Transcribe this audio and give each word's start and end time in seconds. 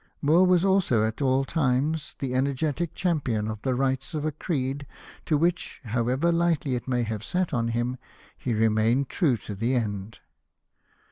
Moore 0.19 0.47
was 0.47 0.65
also 0.65 1.05
at 1.05 1.21
all 1.21 1.45
times 1.45 2.15
the 2.17 2.33
energetic 2.33 2.95
champion 2.95 3.47
of 3.47 3.61
the 3.61 3.75
rights 3.75 4.15
of 4.15 4.25
a 4.25 4.31
creed 4.31 4.87
to 5.25 5.37
which, 5.37 5.79
however 5.85 6.31
lightly 6.31 6.73
it 6.73 6.87
may 6.87 7.03
have 7.03 7.23
sat 7.23 7.53
on 7.53 7.67
him, 7.67 7.99
he 8.35 8.51
remained 8.51 9.09
true 9.09 9.37
to 9.37 9.53
the 9.53 9.75
end. 9.75 10.17